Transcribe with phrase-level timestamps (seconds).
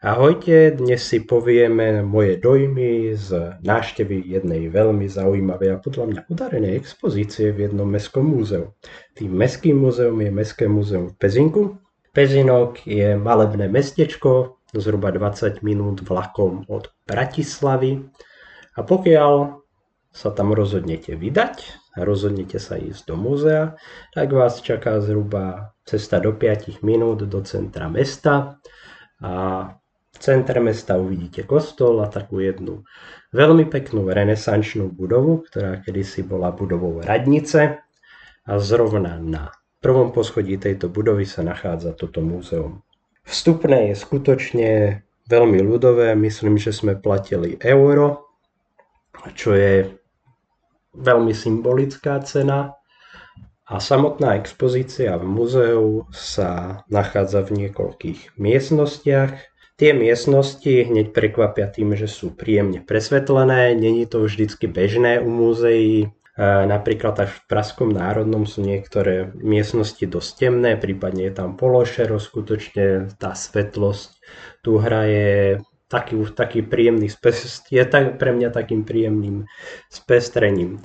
[0.00, 6.72] Ahojte, dnes si povieme moje dojmy z návštevy jednej veľmi zaujímavej a podľa mňa udarenej
[6.80, 8.72] expozície v jednom mestskom múzeu.
[9.12, 11.62] Tým mestským múzeum je Mestské múzeum v Pezinku.
[12.16, 18.00] Pezinok je malebné mestečko, zhruba 20 minút vlakom od Bratislavy.
[18.72, 19.60] A pokiaľ
[20.16, 23.76] sa tam rozhodnete vydať a rozhodnete sa ísť do múzea,
[24.16, 28.56] tak vás čaká zhruba cesta do 5 minút do centra mesta
[29.20, 29.76] a
[30.20, 32.84] centre mesta uvidíte kostol a takú jednu
[33.32, 37.80] veľmi peknú renesančnú budovu, ktorá kedysi bola budovou radnice.
[38.44, 39.50] A zrovna na
[39.80, 42.84] prvom poschodí tejto budovy sa nachádza toto múzeum.
[43.24, 44.70] Vstupné je skutočne
[45.28, 48.28] veľmi ľudové, myslím, že sme platili euro,
[49.36, 49.88] čo je
[50.96, 52.76] veľmi symbolická cena.
[53.70, 59.49] A samotná expozícia v múzeu sa nachádza v niekoľkých miestnostiach,
[59.80, 66.12] Tie miestnosti hneď prekvapia tým, že sú príjemne presvetlené, není to vždycky bežné u múzeí,
[66.40, 73.12] Napríklad až v Praskom národnom sú niektoré miestnosti dosť temné, prípadne je tam pološero, skutočne
[73.20, 74.24] tá svetlosť
[74.64, 75.60] tu hraje
[75.92, 77.12] taký, taký príjemný,
[77.68, 79.44] je tak, pre mňa takým príjemným
[79.92, 80.80] spestrením.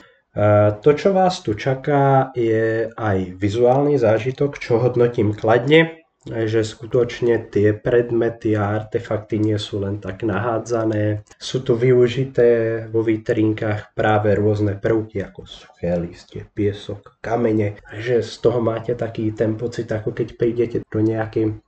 [0.83, 5.94] To, čo vás tu čaká, je aj vizuálny zážitok, čo hodnotím kladne
[6.25, 11.21] že skutočne tie predmety a artefakty nie sú len tak nahádzané.
[11.37, 17.77] Sú tu využité vo vitrinkách práve rôzne prvky ako suché listie, piesok, kamene.
[17.93, 21.61] Že z toho máte taký ten pocit, ako keď prídete do nejakej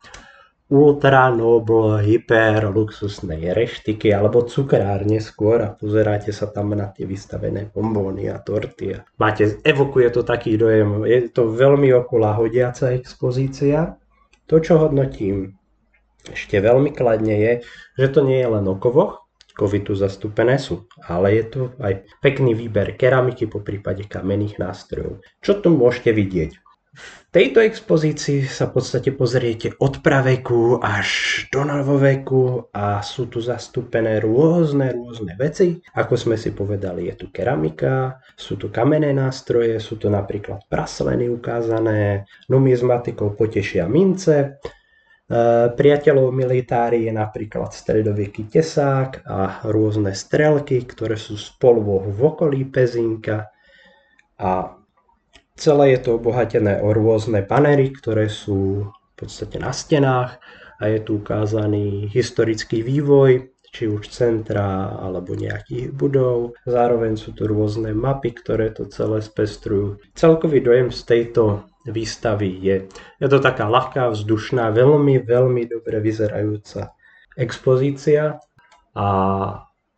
[0.68, 7.72] ultra noble, hyper luxusnej reštiky alebo cukrárne skôr a pozeráte sa tam na tie vystavené
[7.72, 9.00] bombóny a torty.
[9.16, 13.96] Máte, evokuje to taký dojem, je to veľmi okula hodiaca expozícia
[14.48, 15.60] to, čo hodnotím
[16.28, 17.54] ešte veľmi kladne je,
[17.96, 22.54] že to nie je len o kovoch, tu zastúpené sú, ale je tu aj pekný
[22.54, 25.26] výber keramiky, po prípade kamenných nástrojov.
[25.42, 26.67] Čo tu môžete vidieť?
[27.28, 33.44] V tejto expozícii sa v podstate pozriete od praveku až do novoveku a sú tu
[33.44, 35.78] zastúpené rôzne, rôzne veci.
[35.94, 41.30] Ako sme si povedali, je tu keramika, sú tu kamenné nástroje, sú tu napríklad prasleny
[41.30, 44.48] ukázané, numizmatikou potešia mince, e,
[45.70, 53.52] priateľov militári je napríklad stredoveký tesák a rôzne strelky, ktoré sú spolu v okolí Pezinka
[54.38, 54.77] a
[55.58, 60.38] Celé je to obohatené o rôzne panery, ktoré sú v podstate na stenách
[60.78, 66.54] a je tu ukázaný historický vývoj, či už centra alebo nejakých budov.
[66.70, 69.98] Zároveň sú tu rôzne mapy, ktoré to celé spestrujú.
[70.14, 72.86] Celkový dojem z tejto výstavy je,
[73.18, 76.94] je to taká ľahká, vzdušná, veľmi, veľmi dobre vyzerajúca
[77.34, 78.38] expozícia
[78.94, 79.10] a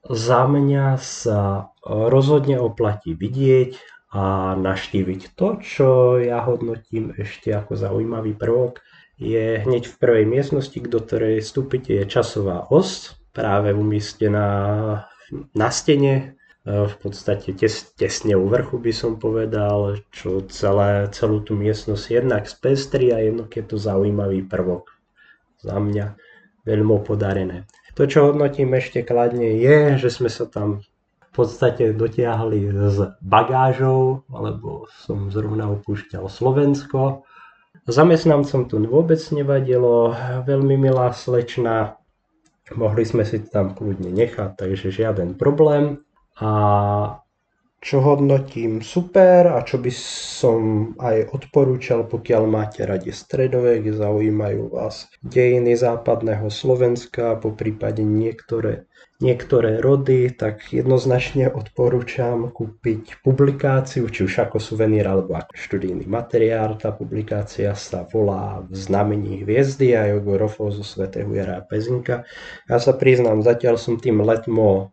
[0.08, 5.38] za mňa sa rozhodne oplatí vidieť a naštíviť.
[5.38, 8.81] To, čo ja hodnotím ešte ako zaujímavý prvok,
[9.20, 14.48] je hneď v prvej miestnosti, do ktorej vstúpite, je časová os, práve umiestnená
[15.53, 21.44] na stene, e, v podstate tes, tesne u vrchu by som povedal, čo celé, celú
[21.44, 24.90] tú miestnosť jednak spestri a jednak je to zaujímavý prvok.
[25.59, 26.16] Za mňa
[26.64, 27.68] veľmi podarené.
[28.00, 30.80] To, čo hodnotím ešte kladne, je, že sme sa tam
[31.34, 37.24] podstate dotiahli s bagážou, alebo som zrovna opúšťal Slovensko.
[37.90, 40.14] Zamestnancom tu vôbec nevadilo,
[40.46, 41.98] veľmi milá slečna,
[42.78, 46.06] mohli sme si tam kľudne nechať, takže žiaden problém.
[46.38, 46.50] A
[47.80, 49.92] čo hodnotím super a čo by
[50.40, 50.60] som
[51.00, 58.84] aj odporúčal, pokiaľ máte radi stredovek, zaujímajú vás dejiny západného Slovenska, po prípade niektoré,
[59.24, 66.76] niektoré rody, tak jednoznačne odporúčam kúpiť publikáciu, či už ako suvenír alebo ako študijný materiál.
[66.76, 72.28] Tá publikácia sa volá V znamení hviezdy a Jogorofov zo svätého Jara Pezinka.
[72.68, 74.92] Ja sa priznám, zatiaľ som tým letmo,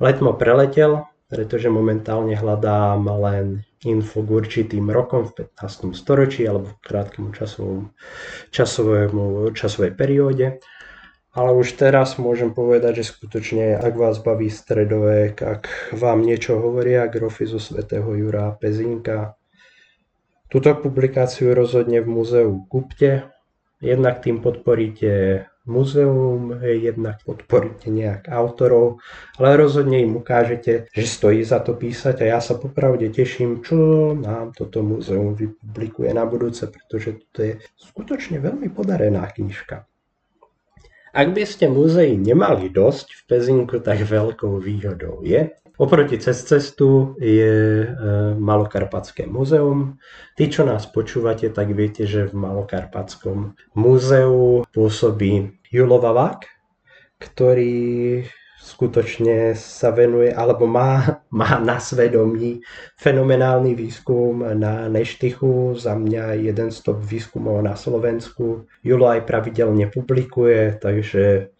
[0.00, 5.94] letmo preletel, pretože momentálne hľadám len info k určitým rokom v 15.
[5.94, 7.90] storočí alebo v krátkom časovom,
[8.54, 10.62] časovému, časovej perióde.
[11.36, 15.62] Ale už teraz môžem povedať, že skutočne, ak vás baví stredovek, ak
[15.92, 19.36] vám niečo hovoria grofy zo svätého Jura Pezinka,
[20.48, 23.28] túto publikáciu rozhodne v múzeu kúpte.
[23.84, 29.02] Jednak tým podporíte muzeum, jednak podporíte nejak autorov,
[29.38, 33.76] ale rozhodne im ukážete, že stojí za to písať a ja sa popravde teším, čo
[34.14, 39.84] nám toto muzeum vypublikuje na budúce, pretože to je skutočne veľmi podarená knižka.
[41.16, 47.12] Ak by ste múzeí nemali dosť v Pezinku, tak veľkou výhodou je, Oproti cez cestu
[47.20, 47.88] je e,
[48.40, 50.00] Malokarpatské múzeum.
[50.32, 56.48] Tí, čo nás počúvate, tak viete, že v Malokarpatskom múzeu pôsobí Julo Vavák,
[57.20, 58.24] ktorý
[58.56, 62.60] skutočne sa venuje, alebo má, má na svedomí
[62.98, 68.66] fenomenálny výskum na Neštychu, za mňa jeden z top výskumov na Slovensku.
[68.80, 71.52] Julo aj pravidelne publikuje, takže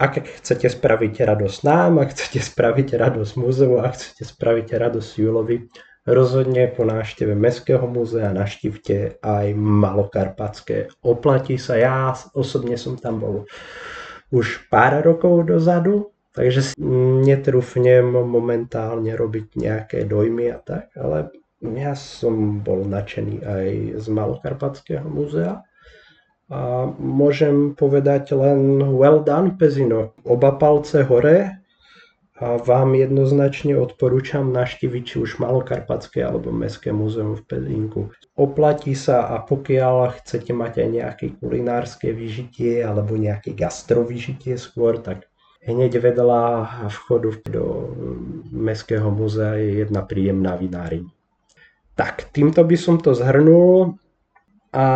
[0.00, 5.68] ak chcete spraviť radosť nám, ak chcete spraviť radosť múzeu, ak chcete spraviť radosť Julovi,
[6.08, 10.88] rozhodne po návšteve Mestského múzea naštívte aj Malokarpatské.
[11.04, 13.36] Oplatí sa, ja osobne som tam bol
[14.30, 16.74] už pár rokov dozadu, takže si
[17.26, 23.66] netrúfnem momentálne robiť nejaké dojmy a tak, ale ja som bol nadšený aj
[24.00, 25.60] z Malokarpatského múzea
[26.50, 30.18] a môžem povedať len well done, Pezino.
[30.26, 31.59] Oba palce hore
[32.40, 38.00] a vám jednoznačne odporúčam naštíviť či už Malokarpatské alebo Mestské múzeum v Pezinku.
[38.32, 45.28] Oplatí sa a pokiaľ chcete mať aj nejaké kulinárske vyžitie alebo nejaké gastrovyžitie skôr, tak
[45.68, 46.44] hneď vedľa
[46.88, 47.64] vchodu do
[48.48, 51.04] Mestského múzea je jedna príjemná vináriň.
[51.92, 54.00] Tak, týmto by som to zhrnul
[54.72, 54.86] a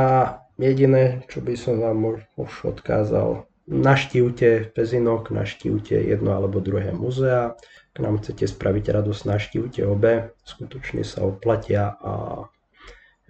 [0.54, 7.56] Jediné, čo by som vám už odkázal, naštívte Pezinok, naštívte jedno alebo druhé muzea.
[7.94, 10.34] Ak nám chcete spraviť radosť, naštívte obe.
[10.44, 12.44] Skutočne sa oplatia a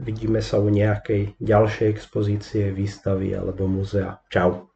[0.01, 4.19] vidíme sa u nejakej ďalšej expozície, výstavy alebo muzea.
[4.33, 4.74] Čau.